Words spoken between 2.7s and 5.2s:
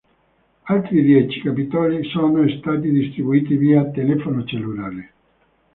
distribuiti via telefono cellulare.